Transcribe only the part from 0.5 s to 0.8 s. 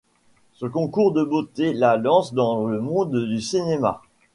Ce